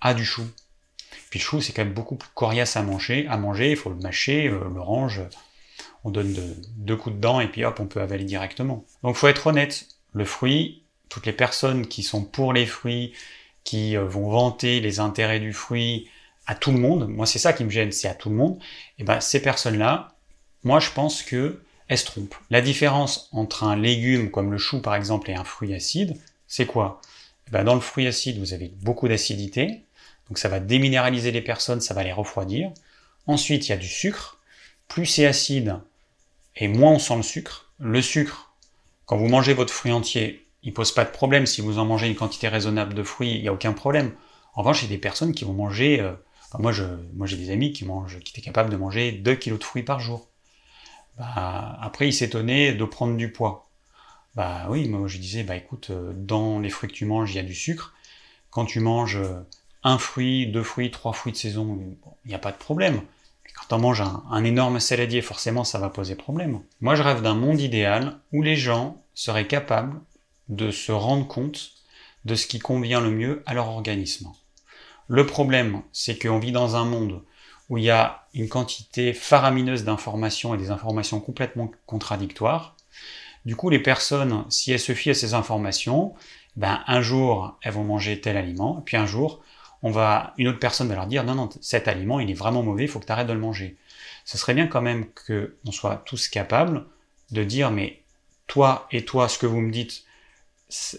à 0.00 0.14
du 0.14 0.24
chou. 0.24 0.46
Puis 1.28 1.38
le 1.38 1.44
chou, 1.44 1.60
c'est 1.60 1.74
quand 1.74 1.84
même 1.84 1.92
beaucoup 1.92 2.16
plus 2.16 2.30
coriace 2.34 2.76
à 2.76 2.82
manger. 2.82 3.26
À 3.28 3.36
manger, 3.36 3.72
il 3.72 3.76
faut 3.76 3.90
le 3.90 3.96
mâcher. 3.96 4.48
L'orange, 4.48 5.20
on 6.04 6.10
donne 6.10 6.34
deux 6.76 6.96
coups 6.96 7.16
de 7.16 7.20
dents 7.20 7.40
et 7.40 7.48
puis 7.48 7.64
hop, 7.66 7.80
on 7.80 7.86
peut 7.86 8.00
avaler 8.00 8.24
directement. 8.24 8.84
Donc, 9.02 9.16
faut 9.16 9.28
être 9.28 9.46
honnête. 9.46 9.86
Le 10.14 10.24
fruit, 10.24 10.82
toutes 11.08 11.26
les 11.26 11.32
personnes 11.32 11.86
qui 11.86 12.02
sont 12.02 12.24
pour 12.24 12.52
les 12.52 12.66
fruits, 12.66 13.12
qui 13.64 13.96
euh, 13.96 14.04
vont 14.04 14.30
vanter 14.30 14.80
les 14.80 15.00
intérêts 15.00 15.40
du 15.40 15.52
fruit 15.52 16.08
à 16.46 16.54
tout 16.54 16.72
le 16.72 16.78
monde, 16.78 17.08
moi 17.08 17.26
c'est 17.26 17.38
ça 17.38 17.52
qui 17.52 17.64
me 17.64 17.70
gêne, 17.70 17.92
c'est 17.92 18.08
à 18.08 18.14
tout 18.14 18.28
le 18.28 18.34
monde, 18.34 18.58
et 18.98 19.04
ben 19.04 19.20
ces 19.20 19.40
personnes-là, 19.40 20.14
moi 20.64 20.80
je 20.80 20.90
pense 20.90 21.22
que 21.22 21.62
elles 21.88 21.98
se 21.98 22.06
trompent. 22.06 22.34
La 22.50 22.60
différence 22.60 23.28
entre 23.32 23.64
un 23.64 23.76
légume 23.76 24.30
comme 24.30 24.50
le 24.50 24.58
chou 24.58 24.80
par 24.80 24.94
exemple 24.94 25.30
et 25.30 25.34
un 25.34 25.44
fruit 25.44 25.74
acide, 25.74 26.16
c'est 26.48 26.66
quoi? 26.66 27.00
Eh 27.48 27.50
ben, 27.50 27.64
Dans 27.64 27.74
le 27.74 27.80
fruit 27.80 28.06
acide, 28.06 28.38
vous 28.38 28.54
avez 28.54 28.72
beaucoup 28.80 29.08
d'acidité, 29.08 29.84
donc 30.28 30.38
ça 30.38 30.48
va 30.48 30.60
déminéraliser 30.60 31.30
les 31.30 31.42
personnes, 31.42 31.80
ça 31.80 31.94
va 31.94 32.02
les 32.02 32.12
refroidir. 32.12 32.72
Ensuite, 33.26 33.66
il 33.66 33.70
y 33.70 33.72
a 33.72 33.76
du 33.76 33.88
sucre. 33.88 34.38
Plus 34.88 35.06
c'est 35.06 35.26
acide, 35.26 35.76
et 36.56 36.68
moins 36.68 36.92
on 36.92 36.98
sent 36.98 37.16
le 37.16 37.22
sucre. 37.22 37.70
Le 37.78 38.02
sucre, 38.02 38.51
quand 39.12 39.18
vous 39.18 39.28
mangez 39.28 39.52
votre 39.52 39.74
fruit 39.74 39.92
entier, 39.92 40.48
il 40.62 40.72
pose 40.72 40.90
pas 40.90 41.04
de 41.04 41.10
problème. 41.10 41.44
Si 41.44 41.60
vous 41.60 41.78
en 41.78 41.84
mangez 41.84 42.08
une 42.08 42.14
quantité 42.14 42.48
raisonnable 42.48 42.94
de 42.94 43.02
fruits, 43.02 43.34
il 43.34 43.42
n'y 43.42 43.48
a 43.48 43.52
aucun 43.52 43.74
problème. 43.74 44.14
En 44.54 44.62
revanche, 44.62 44.80
il 44.80 44.86
y 44.86 44.88
a 44.90 44.96
des 44.96 45.00
personnes 45.00 45.34
qui 45.34 45.44
vont 45.44 45.52
manger. 45.52 46.00
Euh, 46.00 46.14
moi, 46.58 46.72
moi, 47.12 47.26
j'ai 47.26 47.36
des 47.36 47.50
amis 47.50 47.74
qui 47.74 47.84
mangent, 47.84 48.20
qui 48.20 48.32
étaient 48.32 48.40
capables 48.40 48.70
de 48.70 48.76
manger 48.78 49.12
2 49.12 49.34
kilos 49.34 49.58
de 49.58 49.64
fruits 49.64 49.82
par 49.82 50.00
jour. 50.00 50.30
Bah, 51.18 51.78
après, 51.82 52.08
ils 52.08 52.14
s'étonnaient 52.14 52.72
de 52.72 52.84
prendre 52.86 53.14
du 53.18 53.30
poids. 53.30 53.68
Bah 54.34 54.64
oui, 54.70 54.88
moi, 54.88 55.06
je 55.08 55.18
disais, 55.18 55.42
bah 55.42 55.56
écoute, 55.56 55.90
euh, 55.90 56.14
dans 56.16 56.58
les 56.58 56.70
fruits 56.70 56.88
que 56.88 56.94
tu 56.94 57.04
manges, 57.04 57.32
il 57.32 57.36
y 57.36 57.38
a 57.38 57.42
du 57.42 57.54
sucre. 57.54 57.92
Quand 58.48 58.64
tu 58.64 58.80
manges 58.80 59.18
euh, 59.18 59.46
un 59.82 59.98
fruit, 59.98 60.46
deux 60.46 60.62
fruits, 60.62 60.90
trois 60.90 61.12
fruits 61.12 61.32
de 61.32 61.36
saison, 61.36 61.78
il 62.24 62.28
n'y 62.28 62.34
a 62.34 62.38
pas 62.38 62.50
de 62.50 62.56
problème. 62.56 63.02
quand 63.56 63.76
on 63.76 63.78
mange 63.78 64.00
un, 64.00 64.22
un 64.30 64.42
énorme 64.42 64.80
saladier, 64.80 65.20
forcément, 65.20 65.64
ça 65.64 65.78
va 65.78 65.90
poser 65.90 66.14
problème. 66.14 66.62
Moi, 66.80 66.94
je 66.94 67.02
rêve 67.02 67.20
d'un 67.20 67.34
monde 67.34 67.60
idéal 67.60 68.18
où 68.32 68.40
les 68.40 68.56
gens 68.56 69.01
seraient 69.14 69.46
capables 69.46 70.00
de 70.48 70.70
se 70.70 70.92
rendre 70.92 71.26
compte 71.26 71.72
de 72.24 72.34
ce 72.34 72.46
qui 72.46 72.58
convient 72.58 73.00
le 73.00 73.10
mieux 73.10 73.42
à 73.46 73.54
leur 73.54 73.68
organisme. 73.68 74.30
Le 75.08 75.26
problème, 75.26 75.82
c'est 75.92 76.18
qu'on 76.18 76.38
vit 76.38 76.52
dans 76.52 76.76
un 76.76 76.84
monde 76.84 77.22
où 77.68 77.78
il 77.78 77.84
y 77.84 77.90
a 77.90 78.26
une 78.34 78.48
quantité 78.48 79.12
faramineuse 79.12 79.84
d'informations 79.84 80.54
et 80.54 80.58
des 80.58 80.70
informations 80.70 81.20
complètement 81.20 81.70
contradictoires. 81.86 82.76
Du 83.44 83.56
coup, 83.56 83.70
les 83.70 83.78
personnes, 83.78 84.44
si 84.50 84.72
elles 84.72 84.80
se 84.80 84.94
fient 84.94 85.10
à 85.10 85.14
ces 85.14 85.34
informations, 85.34 86.14
ben, 86.56 86.82
un 86.86 87.00
jour, 87.00 87.58
elles 87.62 87.72
vont 87.72 87.84
manger 87.84 88.20
tel 88.20 88.36
aliment, 88.36 88.82
puis 88.84 88.96
un 88.96 89.06
jour, 89.06 89.42
on 89.82 89.90
va, 89.90 90.34
une 90.38 90.48
autre 90.48 90.58
personne 90.58 90.88
va 90.88 90.94
leur 90.94 91.06
dire, 91.06 91.24
non, 91.24 91.34
non, 91.34 91.48
cet 91.60 91.88
aliment, 91.88 92.20
il 92.20 92.30
est 92.30 92.34
vraiment 92.34 92.62
mauvais, 92.62 92.84
il 92.84 92.88
faut 92.88 93.00
que 93.00 93.06
tu 93.06 93.12
arrêtes 93.12 93.26
de 93.26 93.32
le 93.32 93.40
manger. 93.40 93.76
Ce 94.24 94.38
serait 94.38 94.54
bien 94.54 94.66
quand 94.66 94.82
même 94.82 95.06
qu'on 95.26 95.72
soit 95.72 96.02
tous 96.04 96.28
capables 96.28 96.84
de 97.30 97.42
dire, 97.42 97.70
mais 97.70 98.01
toi 98.52 98.86
et 98.92 99.06
toi, 99.06 99.30
ce 99.30 99.38
que 99.38 99.46
vous 99.46 99.62
me 99.62 99.72
dites, 99.72 100.04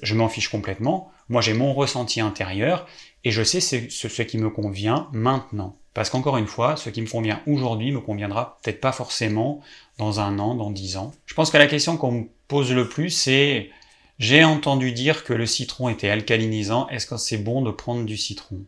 je 0.02 0.16
m'en 0.16 0.28
fiche 0.28 0.48
complètement. 0.50 1.12
Moi, 1.30 1.40
j'ai 1.40 1.54
mon 1.54 1.72
ressenti 1.76 2.20
intérieur 2.20 2.88
et 3.24 3.30
je 3.30 3.44
sais 3.44 3.62
ce, 3.62 4.22
qui 4.24 4.40
me 4.40 4.50
convient 4.50 5.08
maintenant. 5.12 5.78
Parce 5.94 6.10
qu'encore 6.10 6.38
une 6.38 6.48
fois, 6.48 6.78
ce 6.78 6.90
qui 6.90 7.04
me 7.04 7.08
convient 7.08 7.44
aujourd'hui 7.46 7.92
me 7.92 8.00
conviendra 8.00 8.58
peut-être 8.64 8.82
pas 8.82 8.92
forcément 8.92 9.62
dans 10.00 10.20
un 10.20 10.40
an, 10.40 10.56
dans 10.56 10.72
dix 10.72 10.98
ans. 10.98 11.12
Je 11.28 11.36
pense 11.36 11.52
que 11.52 11.58
la 11.58 11.68
question 11.68 11.96
qu'on 11.96 12.12
me 12.12 12.24
pose 12.48 12.72
le 12.72 12.90
plus, 12.90 13.12
c'est 13.12 13.70
j'ai 14.18 14.44
entendu 14.44 14.92
dire 14.92 15.24
que 15.24 15.34
le 15.34 15.46
citron 15.46 15.90
était 15.90 16.10
alcalinisant. 16.10 16.88
Est-ce 16.90 17.06
que 17.06 17.18
c'est 17.18 17.38
bon 17.38 17.62
de 17.62 17.70
prendre 17.70 18.04
du 18.04 18.18
citron? 18.18 18.62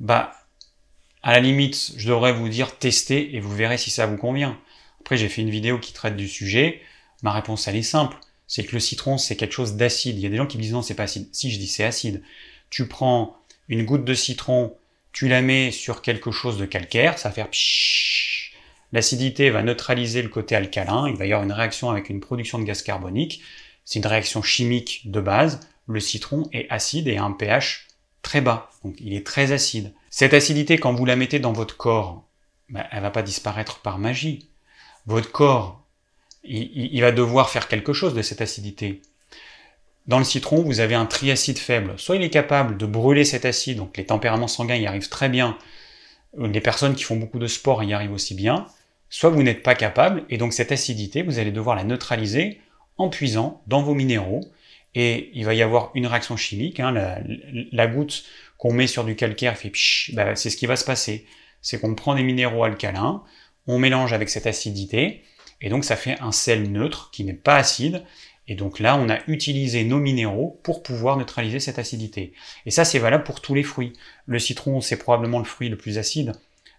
Bah, 0.00 0.32
à 1.22 1.30
la 1.30 1.38
limite, 1.38 1.92
je 1.96 2.08
devrais 2.08 2.32
vous 2.32 2.48
dire 2.48 2.76
testez 2.76 3.36
et 3.36 3.38
vous 3.38 3.54
verrez 3.54 3.78
si 3.78 3.92
ça 3.92 4.06
vous 4.06 4.16
convient. 4.16 4.58
Après, 5.00 5.16
j'ai 5.16 5.28
fait 5.28 5.42
une 5.42 5.50
vidéo 5.50 5.78
qui 5.78 5.92
traite 5.92 6.16
du 6.16 6.26
sujet. 6.26 6.82
Ma 7.24 7.32
réponse, 7.32 7.66
elle 7.66 7.76
est 7.76 7.82
simple 7.82 8.16
c'est 8.46 8.64
que 8.64 8.72
le 8.72 8.80
citron, 8.80 9.18
c'est 9.18 9.36
quelque 9.36 9.52
chose 9.52 9.74
d'acide. 9.74 10.16
Il 10.16 10.22
y 10.22 10.26
a 10.26 10.28
des 10.28 10.36
gens 10.36 10.46
qui 10.46 10.58
me 10.58 10.62
disent 10.62 10.72
non, 10.72 10.82
c'est 10.82 10.94
pas 10.94 11.04
acide. 11.04 11.28
Si, 11.32 11.50
je 11.50 11.58
dis 11.58 11.66
c'est 11.66 11.84
acide. 11.84 12.22
Tu 12.70 12.86
prends 12.86 13.36
une 13.68 13.84
goutte 13.84 14.04
de 14.04 14.14
citron, 14.14 14.76
tu 15.12 15.28
la 15.28 15.42
mets 15.42 15.70
sur 15.70 16.02
quelque 16.02 16.30
chose 16.30 16.58
de 16.58 16.66
calcaire, 16.66 17.18
ça 17.18 17.30
va 17.30 17.34
faire 17.34 17.48
L'acidité 18.92 19.50
va 19.50 19.62
neutraliser 19.62 20.22
le 20.22 20.28
côté 20.28 20.54
alcalin, 20.54 21.08
il 21.08 21.16
va 21.16 21.26
y 21.26 21.32
avoir 21.32 21.44
une 21.44 21.52
réaction 21.52 21.90
avec 21.90 22.10
une 22.10 22.20
production 22.20 22.58
de 22.58 22.64
gaz 22.64 22.82
carbonique. 22.82 23.42
C'est 23.84 23.98
une 23.98 24.06
réaction 24.06 24.42
chimique 24.42 25.10
de 25.10 25.20
base. 25.20 25.60
Le 25.88 26.00
citron 26.00 26.48
est 26.52 26.70
acide 26.70 27.08
et 27.08 27.16
a 27.16 27.24
un 27.24 27.32
pH 27.32 27.88
très 28.22 28.40
bas, 28.40 28.70
donc 28.84 28.94
il 29.00 29.14
est 29.14 29.26
très 29.26 29.52
acide. 29.52 29.92
Cette 30.10 30.32
acidité, 30.32 30.78
quand 30.78 30.94
vous 30.94 31.04
la 31.04 31.16
mettez 31.16 31.40
dans 31.40 31.52
votre 31.52 31.76
corps, 31.76 32.24
ben, 32.68 32.86
elle 32.92 33.02
va 33.02 33.10
pas 33.10 33.22
disparaître 33.22 33.80
par 33.80 33.98
magie. 33.98 34.48
Votre 35.06 35.32
corps 35.32 35.83
il, 36.44 37.00
va 37.00 37.12
devoir 37.12 37.50
faire 37.50 37.68
quelque 37.68 37.92
chose 37.92 38.14
de 38.14 38.22
cette 38.22 38.40
acidité. 38.40 39.00
Dans 40.06 40.18
le 40.18 40.24
citron, 40.24 40.62
vous 40.62 40.80
avez 40.80 40.94
un 40.94 41.06
triacide 41.06 41.58
faible. 41.58 41.94
Soit 41.96 42.16
il 42.16 42.22
est 42.22 42.30
capable 42.30 42.76
de 42.76 42.86
brûler 42.86 43.24
cet 43.24 43.44
acide, 43.44 43.78
donc 43.78 43.96
les 43.96 44.04
tempéraments 44.04 44.48
sanguins 44.48 44.76
y 44.76 44.86
arrivent 44.86 45.08
très 45.08 45.28
bien, 45.28 45.56
les 46.38 46.60
personnes 46.60 46.94
qui 46.94 47.04
font 47.04 47.16
beaucoup 47.16 47.38
de 47.38 47.46
sport 47.46 47.82
y 47.82 47.92
arrivent 47.92 48.12
aussi 48.12 48.34
bien, 48.34 48.66
soit 49.08 49.30
vous 49.30 49.42
n'êtes 49.42 49.62
pas 49.62 49.74
capable, 49.74 50.24
et 50.28 50.36
donc 50.36 50.52
cette 50.52 50.72
acidité, 50.72 51.22
vous 51.22 51.38
allez 51.38 51.52
devoir 51.52 51.76
la 51.76 51.84
neutraliser 51.84 52.60
en 52.98 53.08
puisant 53.08 53.62
dans 53.66 53.82
vos 53.82 53.94
minéraux 53.94 54.40
et 54.94 55.30
il 55.34 55.44
va 55.44 55.54
y 55.54 55.62
avoir 55.62 55.90
une 55.94 56.06
réaction 56.06 56.36
chimique. 56.36 56.80
Hein, 56.80 56.92
la, 57.72 57.86
goutte 57.86 58.24
qu'on 58.58 58.72
met 58.72 58.86
sur 58.86 59.04
du 59.04 59.16
calcaire 59.16 59.56
fait 59.56 59.72
bah, 60.12 60.36
c'est 60.36 60.50
ce 60.50 60.56
qui 60.56 60.66
va 60.66 60.76
se 60.76 60.84
passer. 60.84 61.26
C'est 61.60 61.80
qu'on 61.80 61.94
prend 61.94 62.14
des 62.14 62.22
minéraux 62.22 62.62
alcalins, 62.62 63.22
on 63.66 63.78
mélange 63.78 64.12
avec 64.12 64.28
cette 64.28 64.46
acidité, 64.46 65.24
et 65.64 65.70
donc 65.70 65.84
ça 65.84 65.96
fait 65.96 66.20
un 66.20 66.30
sel 66.30 66.70
neutre 66.70 67.08
qui 67.10 67.24
n'est 67.24 67.32
pas 67.32 67.56
acide. 67.56 68.04
Et 68.46 68.54
donc 68.54 68.78
là, 68.80 68.98
on 68.98 69.08
a 69.08 69.18
utilisé 69.26 69.82
nos 69.82 69.98
minéraux 69.98 70.60
pour 70.62 70.82
pouvoir 70.82 71.16
neutraliser 71.16 71.58
cette 71.58 71.78
acidité. 71.78 72.34
Et 72.66 72.70
ça, 72.70 72.84
c'est 72.84 72.98
valable 72.98 73.24
pour 73.24 73.40
tous 73.40 73.54
les 73.54 73.62
fruits. 73.62 73.94
Le 74.26 74.38
citron, 74.38 74.82
c'est 74.82 74.98
probablement 74.98 75.38
le 75.38 75.46
fruit 75.46 75.70
le 75.70 75.78
plus 75.78 75.96
acide. 75.96 76.32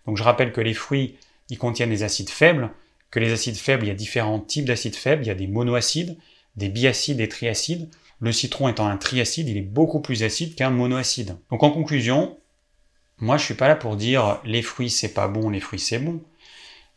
Donc 0.06 0.18
je 0.18 0.24
rappelle 0.24 0.52
que 0.52 0.62
les 0.62 0.76
fruits, 0.76 1.16
ils 1.50 1.58
contiennent 1.58 1.90
des 1.90 2.04
acides 2.04 2.30
faibles, 2.30 2.70
que 3.10 3.20
les 3.20 3.34
acides 3.34 3.58
faibles, 3.58 3.86
il 3.86 3.88
y 3.88 3.92
a 3.92 3.96
différents 3.96 4.40
types 4.40 4.66
d'acides 4.66 4.96
faibles. 4.96 5.24
Il 5.24 5.28
y 5.28 5.32
a 5.32 5.36
des 5.36 5.48
monoacides, 5.48 6.16
des 6.56 6.70
biacides 6.70 7.22
et 7.22 7.28
triacides. 7.28 7.90
Le 8.20 8.32
citron 8.32 8.68
étant 8.68 8.86
un 8.86 8.98
triacide, 8.98 9.50
il 9.50 9.58
est 9.58 9.62
beaucoup 9.62 10.00
plus 10.00 10.22
acide 10.22 10.54
qu'un 10.54 10.70
monoacide. 10.70 11.38
Donc 11.50 11.64
en 11.64 11.72
conclusion, 11.72 12.38
moi 13.18 13.38
je 13.38 13.46
suis 13.46 13.56
pas 13.56 13.68
là 13.68 13.76
pour 13.76 13.96
dire 13.96 14.40
les 14.46 14.62
fruits 14.62 14.92
c'est 14.92 15.16
pas 15.16 15.28
bon, 15.28 15.50
les 15.50 15.60
fruits 15.60 15.80
c'est 15.80 15.98
bon. 15.98 16.22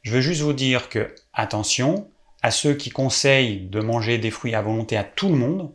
Je 0.08 0.14
veux 0.14 0.22
juste 0.22 0.40
vous 0.40 0.54
dire 0.54 0.88
que 0.88 1.14
attention 1.34 2.08
à 2.40 2.50
ceux 2.50 2.72
qui 2.72 2.88
conseillent 2.88 3.60
de 3.66 3.80
manger 3.80 4.16
des 4.16 4.30
fruits 4.30 4.54
à 4.54 4.62
volonté 4.62 4.96
à 4.96 5.04
tout 5.04 5.28
le 5.28 5.34
monde, 5.34 5.70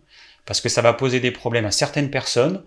parce 0.48 0.60
que 0.60 0.70
ça 0.70 0.82
va 0.82 0.92
poser 0.94 1.20
des 1.20 1.30
problèmes 1.30 1.66
à 1.66 1.72
certaines 1.72 2.10
personnes, 2.10 2.63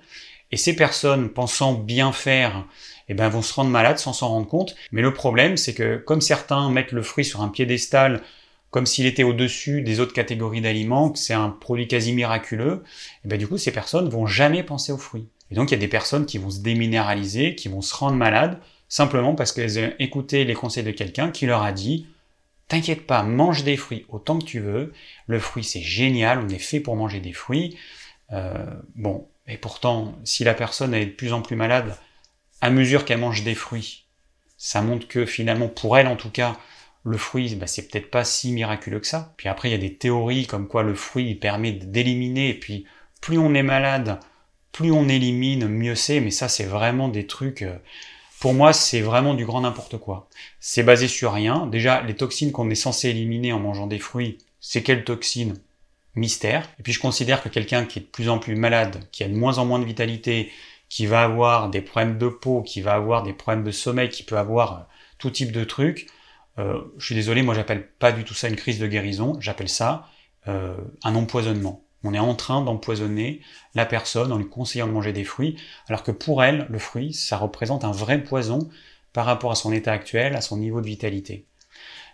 et 0.52 0.56
ces 0.58 0.76
personnes 0.76 1.28
pensant 1.28 1.74
bien 1.74 2.12
faire, 2.12 2.64
eh 3.08 3.14
ben, 3.14 3.28
vont 3.28 3.42
se 3.42 3.52
rendre 3.52 3.70
malades 3.70 3.98
sans 3.98 4.12
s'en 4.12 4.28
rendre 4.28 4.46
compte. 4.46 4.76
Mais 4.92 5.02
le 5.02 5.12
problème, 5.12 5.56
c'est 5.56 5.74
que 5.74 5.96
comme 5.96 6.20
certains 6.20 6.70
mettent 6.70 6.92
le 6.92 7.02
fruit 7.02 7.24
sur 7.24 7.40
un 7.40 7.48
piédestal 7.48 8.22
comme 8.70 8.86
s'il 8.86 9.06
était 9.06 9.24
au-dessus 9.24 9.82
des 9.82 9.98
autres 9.98 10.12
catégories 10.12 10.60
d'aliments, 10.60 11.10
que 11.10 11.18
c'est 11.18 11.34
un 11.34 11.50
produit 11.50 11.88
quasi 11.88 12.12
miraculeux, 12.12 12.84
et 13.24 13.28
ben 13.28 13.38
du 13.38 13.48
coup 13.48 13.58
ces 13.58 13.72
personnes 13.72 14.08
vont 14.08 14.26
jamais 14.26 14.62
penser 14.62 14.92
aux 14.92 14.98
fruits. 14.98 15.26
Et 15.50 15.56
donc 15.56 15.70
il 15.70 15.74
y 15.74 15.76
a 15.76 15.80
des 15.80 15.88
personnes 15.88 16.26
qui 16.26 16.38
vont 16.38 16.50
se 16.50 16.60
déminéraliser, 16.60 17.56
qui 17.56 17.68
vont 17.68 17.82
se 17.82 17.94
rendre 17.94 18.16
malades, 18.16 18.60
simplement 18.88 19.34
parce 19.34 19.52
qu'elles 19.52 19.78
ont 19.78 19.92
écouté 19.98 20.44
les 20.44 20.54
conseils 20.54 20.84
de 20.84 20.90
quelqu'un 20.90 21.30
qui 21.30 21.46
leur 21.46 21.62
a 21.62 21.72
dit 21.72 22.06
T'inquiète 22.68 23.06
pas, 23.06 23.22
mange 23.22 23.62
des 23.62 23.76
fruits 23.76 24.06
autant 24.08 24.38
que 24.38 24.44
tu 24.44 24.58
veux. 24.58 24.92
Le 25.26 25.38
fruit 25.38 25.64
c'est 25.64 25.80
génial, 25.80 26.40
on 26.40 26.48
est 26.48 26.58
fait 26.58 26.80
pour 26.80 26.96
manger 26.96 27.20
des 27.20 27.32
fruits. 27.32 27.76
Euh, 28.32 28.66
bon, 28.96 29.28
et 29.46 29.56
pourtant, 29.56 30.18
si 30.24 30.42
la 30.42 30.54
personne 30.54 30.94
est 30.94 31.06
de 31.06 31.10
plus 31.10 31.32
en 31.32 31.42
plus 31.42 31.56
malade 31.56 31.96
à 32.60 32.70
mesure 32.70 33.04
qu'elle 33.04 33.18
mange 33.18 33.44
des 33.44 33.54
fruits, 33.54 34.06
ça 34.56 34.82
montre 34.82 35.06
que 35.06 35.26
finalement, 35.26 35.68
pour 35.68 35.96
elle 35.98 36.08
en 36.08 36.16
tout 36.16 36.30
cas, 36.30 36.56
le 37.04 37.18
fruit, 37.18 37.54
bah, 37.54 37.68
c'est 37.68 37.88
peut-être 37.88 38.10
pas 38.10 38.24
si 38.24 38.50
miraculeux 38.50 38.98
que 38.98 39.06
ça. 39.06 39.34
Puis 39.36 39.48
après, 39.48 39.68
il 39.68 39.72
y 39.72 39.76
a 39.76 39.78
des 39.78 39.94
théories 39.94 40.46
comme 40.46 40.66
quoi 40.66 40.82
le 40.82 40.94
fruit 40.94 41.36
permet 41.36 41.72
d'éliminer, 41.72 42.48
et 42.48 42.58
puis 42.58 42.84
plus 43.20 43.38
on 43.38 43.54
est 43.54 43.62
malade, 43.62 44.18
plus 44.72 44.90
on 44.90 45.08
élimine, 45.08 45.68
mieux 45.68 45.94
c'est, 45.94 46.20
mais 46.20 46.30
ça 46.30 46.48
c'est 46.48 46.64
vraiment 46.64 47.08
des 47.08 47.26
trucs... 47.26 47.62
Euh, 47.62 47.78
pour 48.46 48.54
moi, 48.54 48.72
c'est 48.72 49.00
vraiment 49.00 49.34
du 49.34 49.44
grand 49.44 49.62
n'importe 49.62 49.98
quoi. 49.98 50.28
C'est 50.60 50.84
basé 50.84 51.08
sur 51.08 51.32
rien. 51.32 51.66
Déjà, 51.66 52.02
les 52.02 52.14
toxines 52.14 52.52
qu'on 52.52 52.70
est 52.70 52.76
censé 52.76 53.08
éliminer 53.08 53.52
en 53.52 53.58
mangeant 53.58 53.88
des 53.88 53.98
fruits, 53.98 54.38
c'est 54.60 54.84
quelles 54.84 55.02
toxines 55.02 55.54
Mystère. 56.14 56.70
Et 56.78 56.84
puis 56.84 56.92
je 56.92 57.00
considère 57.00 57.42
que 57.42 57.48
quelqu'un 57.48 57.84
qui 57.86 57.98
est 57.98 58.02
de 58.02 58.06
plus 58.06 58.28
en 58.28 58.38
plus 58.38 58.54
malade, 58.54 59.08
qui 59.10 59.24
a 59.24 59.28
de 59.28 59.34
moins 59.34 59.58
en 59.58 59.64
moins 59.64 59.80
de 59.80 59.84
vitalité, 59.84 60.52
qui 60.88 61.06
va 61.06 61.24
avoir 61.24 61.70
des 61.70 61.80
problèmes 61.80 62.18
de 62.18 62.28
peau, 62.28 62.62
qui 62.62 62.82
va 62.82 62.94
avoir 62.94 63.24
des 63.24 63.32
problèmes 63.32 63.64
de 63.64 63.72
sommeil, 63.72 64.10
qui 64.10 64.22
peut 64.22 64.38
avoir 64.38 64.72
euh, 64.72 64.82
tout 65.18 65.30
type 65.30 65.50
de 65.50 65.64
trucs, 65.64 66.06
euh, 66.60 66.82
je 66.98 67.06
suis 67.06 67.16
désolé, 67.16 67.42
moi 67.42 67.52
j'appelle 67.52 67.88
pas 67.98 68.12
du 68.12 68.22
tout 68.22 68.34
ça 68.34 68.48
une 68.48 68.54
crise 68.54 68.78
de 68.78 68.86
guérison, 68.86 69.36
j'appelle 69.40 69.68
ça 69.68 70.08
euh, 70.46 70.76
un 71.02 71.16
empoisonnement. 71.16 71.82
On 72.04 72.14
est 72.14 72.18
en 72.18 72.34
train 72.34 72.62
d'empoisonner 72.62 73.40
la 73.74 73.86
personne 73.86 74.32
en 74.32 74.38
lui 74.38 74.48
conseillant 74.48 74.86
de 74.86 74.92
manger 74.92 75.12
des 75.12 75.24
fruits, 75.24 75.56
alors 75.88 76.02
que 76.02 76.12
pour 76.12 76.44
elle, 76.44 76.66
le 76.70 76.78
fruit, 76.78 77.12
ça 77.12 77.36
représente 77.36 77.84
un 77.84 77.92
vrai 77.92 78.22
poison 78.22 78.68
par 79.12 79.26
rapport 79.26 79.50
à 79.50 79.56
son 79.56 79.72
état 79.72 79.92
actuel, 79.92 80.36
à 80.36 80.40
son 80.40 80.58
niveau 80.58 80.80
de 80.80 80.86
vitalité. 80.86 81.46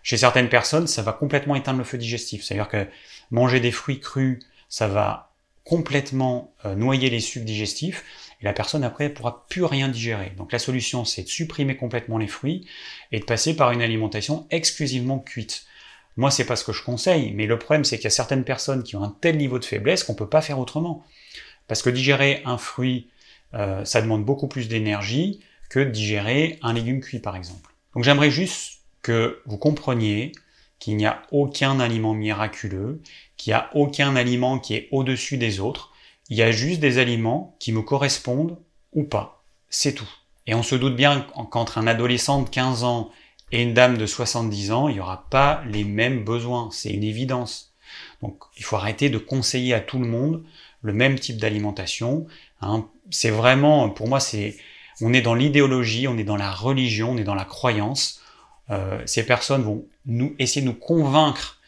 Chez 0.03 0.17
certaines 0.17 0.49
personnes, 0.49 0.87
ça 0.87 1.03
va 1.03 1.13
complètement 1.13 1.55
éteindre 1.55 1.79
le 1.79 1.85
feu 1.85 1.99
digestif. 1.99 2.43
C'est-à-dire 2.43 2.69
que 2.69 2.87
manger 3.31 3.61
des 3.61 3.71
fruits 3.71 4.01
crus, 4.01 4.39
ça 4.69 4.89
va 4.89 5.33
complètement 5.65 6.55
euh, 6.65 6.75
noyer 6.75 7.09
les 7.11 7.21
sucs 7.21 7.45
digestifs 7.45 8.05
et 8.41 8.45
la 8.45 8.53
personne 8.53 8.83
après 8.83 9.09
ne 9.09 9.15
pourra 9.15 9.47
plus 9.49 9.65
rien 9.65 9.89
digérer. 9.89 10.33
Donc 10.37 10.53
la 10.53 10.59
solution 10.59 11.05
c'est 11.05 11.23
de 11.23 11.29
supprimer 11.29 11.77
complètement 11.77 12.19
les 12.19 12.27
fruits 12.27 12.67
et 13.13 13.21
de 13.21 13.25
passer 13.25 13.55
par 13.55 13.71
une 13.71 13.83
alimentation 13.83 14.47
exclusivement 14.51 15.21
cuite. 15.21 15.67
Moi 16.17 16.31
c'est 16.31 16.45
pas 16.45 16.57
ce 16.57 16.65
que 16.65 16.73
je 16.73 16.83
conseille, 16.83 17.33
mais 17.33 17.47
le 17.47 17.59
problème 17.59 17.85
c'est 17.85 17.97
qu'il 17.97 18.05
y 18.05 18.09
a 18.09 18.11
certaines 18.11 18.45
personnes 18.45 18.83
qui 18.83 18.97
ont 18.97 19.03
un 19.03 19.17
tel 19.21 19.37
niveau 19.37 19.59
de 19.59 19.65
faiblesse 19.65 20.05
qu'on 20.05 20.15
peut 20.15 20.29
pas 20.29 20.43
faire 20.43 20.59
autrement. 20.59 21.05
Parce 21.69 21.83
que 21.83 21.91
digérer 21.91 22.43
un 22.45 22.59
fruit, 22.59 23.09
euh, 23.55 23.85
ça 23.85 24.03
demande 24.03 24.25
beaucoup 24.25 24.49
plus 24.49 24.69
d'énergie 24.69 25.41
que 25.71 25.81
digérer 25.81 26.59
un 26.63 26.73
légume 26.73 27.01
cuit 27.01 27.19
par 27.19 27.37
exemple. 27.37 27.75
Donc 27.95 28.05
j'aimerais 28.05 28.31
juste 28.31 28.81
que 29.03 29.41
vous 29.47 29.59
compreniez 29.59 30.33
qu'il 30.79 30.97
n'y 30.97 31.07
a 31.07 31.23
aucun 31.31 31.79
aliment 31.81 32.15
miraculeux, 32.15 33.01
qu'il 33.37 33.53
n'y 33.53 33.55
a 33.55 33.71
aucun 33.73 34.17
aliment 34.17 34.59
qui 34.59 34.75
est 34.75 34.89
au-dessus 34.91 35.39
des 35.39 35.61
autres, 35.61 35.93
il 36.29 36.37
y 36.37 36.43
a 36.43 36.51
juste 36.51 36.81
des 36.81 36.99
aliments 36.99 37.57
qui 37.59 37.73
me 37.73 37.83
correspondent 37.83 38.59
ou 38.93 39.05
pas. 39.05 39.45
C'est 39.69 39.95
tout. 39.95 40.09
Et 40.47 40.55
on 40.55 40.63
se 40.63 40.75
doute 40.75 40.97
bien 40.97 41.27
qu'entre 41.51 41.79
un 41.79 41.87
adolescent 41.87 42.43
de 42.43 42.49
15 42.49 42.85
ans 42.85 43.11
et 43.53 43.63
une 43.63 43.75
dame 43.75 43.99
de 43.99 44.07
70 44.07 44.73
ans, 44.73 44.89
il 44.89 44.95
n'y 44.95 45.01
aura 45.01 45.27
pas 45.29 45.63
les 45.71 45.85
mêmes 45.85 46.25
besoins. 46.25 46.71
C'est 46.73 46.91
une 46.91 47.05
évidence. 47.05 47.75
Donc 48.23 48.39
il 48.57 48.65
faut 48.65 48.77
arrêter 48.77 49.11
de 49.11 49.19
conseiller 49.19 49.75
à 49.75 49.81
tout 49.81 49.99
le 49.99 50.07
monde 50.07 50.43
le 50.81 50.93
même 50.93 51.19
type 51.19 51.37
d'alimentation. 51.37 52.27
Hein. 52.63 52.89
C'est 53.11 53.31
vraiment, 53.31 53.91
pour 53.91 54.09
moi, 54.09 54.21
c'est, 54.21 54.57
on 55.01 55.13
est 55.13 55.21
dans 55.21 55.35
l'idéologie, 55.35 56.09
on 56.09 56.17
est 56.17 56.25
dans 56.25 56.37
la 56.37 56.51
religion, 56.51 57.13
on 57.13 57.17
est 57.19 57.25
dans 57.25 57.35
la 57.35 57.45
croyance. 57.45 58.21
Euh, 58.71 59.03
ces 59.05 59.27
personnes 59.27 59.63
vont 59.63 59.85
nous 60.07 60.35
essayer 60.39 60.63
de 60.63 60.67
nous 60.67 60.79
convaincre 60.79 61.61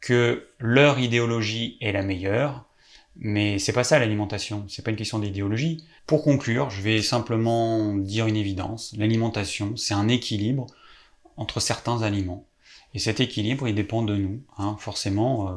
que 0.00 0.48
leur 0.58 0.98
idéologie 1.00 1.78
est 1.80 1.92
la 1.92 2.02
meilleure, 2.02 2.64
mais 3.16 3.58
c'est 3.58 3.72
pas 3.72 3.84
ça 3.84 3.98
l'alimentation, 3.98 4.66
c'est 4.68 4.84
pas 4.84 4.90
une 4.90 4.96
question 4.96 5.18
d'idéologie. 5.18 5.84
Pour 6.06 6.22
conclure, 6.22 6.70
je 6.70 6.82
vais 6.82 7.00
simplement 7.00 7.94
dire 7.94 8.26
une 8.26 8.36
évidence. 8.36 8.94
L'alimentation, 8.98 9.76
c'est 9.76 9.94
un 9.94 10.08
équilibre 10.08 10.66
entre 11.36 11.60
certains 11.60 12.02
aliments. 12.02 12.46
Et 12.94 12.98
cet 12.98 13.20
équilibre, 13.20 13.66
il 13.66 13.74
dépend 13.74 14.02
de 14.02 14.16
nous. 14.16 14.42
Hein. 14.56 14.76
Forcément, 14.78 15.56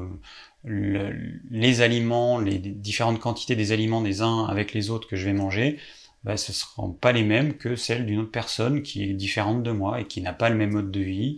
euh, 0.65 1.13
les 1.51 1.81
aliments, 1.81 2.39
les 2.39 2.57
différentes 2.57 3.19
quantités 3.19 3.55
des 3.55 3.71
aliments 3.71 4.01
des 4.01 4.21
uns 4.21 4.45
avec 4.45 4.73
les 4.73 4.89
autres 4.89 5.07
que 5.07 5.15
je 5.15 5.25
vais 5.25 5.33
manger, 5.33 5.77
bah, 6.23 6.35
ce 6.35 6.51
ne 6.51 6.55
seront 6.55 6.91
pas 6.91 7.11
les 7.13 7.23
mêmes 7.23 7.53
que 7.53 7.75
celles 7.75 8.05
d'une 8.05 8.19
autre 8.19 8.31
personne 8.31 8.81
qui 8.81 9.03
est 9.03 9.13
différente 9.13 9.63
de 9.63 9.71
moi 9.71 10.01
et 10.01 10.05
qui 10.05 10.21
n'a 10.21 10.33
pas 10.33 10.49
le 10.49 10.55
même 10.55 10.71
mode 10.71 10.91
de 10.91 10.99
vie, 10.99 11.37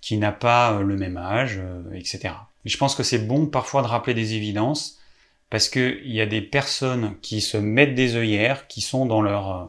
qui 0.00 0.16
n'a 0.16 0.32
pas 0.32 0.74
euh, 0.74 0.82
le 0.82 0.96
même 0.96 1.16
âge, 1.16 1.58
euh, 1.58 1.82
etc. 1.94 2.34
Et 2.64 2.68
je 2.68 2.76
pense 2.76 2.94
que 2.94 3.02
c'est 3.02 3.26
bon 3.26 3.46
parfois 3.46 3.82
de 3.82 3.88
rappeler 3.88 4.14
des 4.14 4.34
évidences 4.34 5.00
parce 5.50 5.68
qu'il 5.68 6.12
y 6.12 6.20
a 6.20 6.26
des 6.26 6.42
personnes 6.42 7.16
qui 7.20 7.40
se 7.40 7.56
mettent 7.56 7.94
des 7.94 8.16
œillères, 8.16 8.68
qui 8.68 8.80
sont 8.80 9.06
dans 9.06 9.22
leur, 9.22 9.50
euh, 9.50 9.64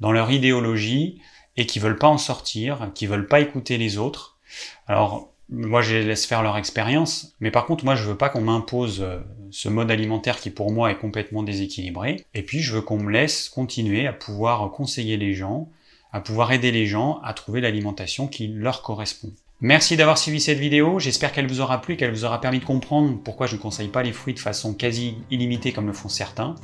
dans 0.00 0.12
leur 0.12 0.30
idéologie 0.30 1.20
et 1.58 1.66
qui 1.66 1.80
veulent 1.80 1.98
pas 1.98 2.08
en 2.08 2.18
sortir, 2.18 2.90
qui 2.94 3.06
veulent 3.06 3.26
pas 3.26 3.40
écouter 3.40 3.76
les 3.76 3.98
autres. 3.98 4.38
Alors, 4.86 5.32
moi, 5.50 5.82
je 5.82 5.96
les 5.96 6.04
laisse 6.04 6.24
faire 6.24 6.42
leur 6.42 6.56
expérience, 6.56 7.34
mais 7.40 7.50
par 7.50 7.66
contre, 7.66 7.84
moi, 7.84 7.96
je 7.96 8.04
veux 8.04 8.16
pas 8.16 8.28
qu'on 8.28 8.42
m'impose 8.42 9.02
euh, 9.02 9.18
ce 9.50 9.68
mode 9.68 9.90
alimentaire 9.90 10.40
qui, 10.40 10.50
pour 10.50 10.70
moi, 10.70 10.90
est 10.92 10.98
complètement 10.98 11.42
déséquilibré. 11.42 12.24
Et 12.32 12.42
puis, 12.42 12.60
je 12.60 12.74
veux 12.74 12.80
qu'on 12.80 12.98
me 12.98 13.10
laisse 13.10 13.48
continuer 13.48 14.06
à 14.06 14.12
pouvoir 14.12 14.70
conseiller 14.70 15.16
les 15.16 15.34
gens, 15.34 15.68
à 16.12 16.20
pouvoir 16.20 16.52
aider 16.52 16.70
les 16.70 16.86
gens 16.86 17.20
à 17.24 17.34
trouver 17.34 17.60
l'alimentation 17.60 18.28
qui 18.28 18.46
leur 18.46 18.82
correspond. 18.82 19.32
Merci 19.60 19.96
d'avoir 19.96 20.16
suivi 20.16 20.40
cette 20.40 20.58
vidéo, 20.58 21.00
j'espère 21.00 21.32
qu'elle 21.32 21.48
vous 21.48 21.60
aura 21.60 21.82
plu, 21.82 21.96
qu'elle 21.96 22.12
vous 22.12 22.24
aura 22.24 22.40
permis 22.40 22.60
de 22.60 22.64
comprendre 22.64 23.18
pourquoi 23.24 23.48
je 23.48 23.56
ne 23.56 23.60
conseille 23.60 23.88
pas 23.88 24.04
les 24.04 24.12
fruits 24.12 24.34
de 24.34 24.38
façon 24.38 24.74
quasi 24.74 25.16
illimitée 25.32 25.72
comme 25.72 25.88
le 25.88 25.92
font 25.92 26.08
certains. 26.08 26.54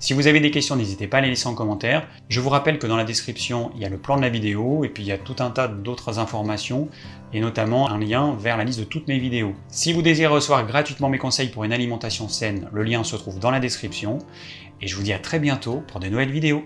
Si 0.00 0.12
vous 0.12 0.28
avez 0.28 0.38
des 0.38 0.52
questions, 0.52 0.76
n'hésitez 0.76 1.08
pas 1.08 1.18
à 1.18 1.20
les 1.20 1.28
laisser 1.28 1.48
en 1.48 1.54
commentaire. 1.54 2.06
Je 2.28 2.40
vous 2.40 2.50
rappelle 2.50 2.78
que 2.78 2.86
dans 2.86 2.96
la 2.96 3.02
description, 3.02 3.72
il 3.74 3.82
y 3.82 3.84
a 3.84 3.88
le 3.88 3.98
plan 3.98 4.16
de 4.16 4.22
la 4.22 4.28
vidéo 4.28 4.84
et 4.84 4.88
puis 4.88 5.02
il 5.02 5.06
y 5.06 5.12
a 5.12 5.18
tout 5.18 5.34
un 5.40 5.50
tas 5.50 5.66
d'autres 5.66 6.20
informations 6.20 6.88
et 7.32 7.40
notamment 7.40 7.90
un 7.90 7.98
lien 7.98 8.36
vers 8.38 8.56
la 8.56 8.62
liste 8.62 8.78
de 8.78 8.84
toutes 8.84 9.08
mes 9.08 9.18
vidéos. 9.18 9.54
Si 9.66 9.92
vous 9.92 10.02
désirez 10.02 10.32
recevoir 10.32 10.64
gratuitement 10.66 11.08
mes 11.08 11.18
conseils 11.18 11.48
pour 11.48 11.64
une 11.64 11.72
alimentation 11.72 12.28
saine, 12.28 12.68
le 12.72 12.84
lien 12.84 13.02
se 13.02 13.16
trouve 13.16 13.40
dans 13.40 13.50
la 13.50 13.58
description 13.58 14.18
et 14.80 14.86
je 14.86 14.94
vous 14.94 15.02
dis 15.02 15.12
à 15.12 15.18
très 15.18 15.40
bientôt 15.40 15.82
pour 15.88 15.98
de 15.98 16.06
nouvelles 16.06 16.30
vidéos. 16.30 16.64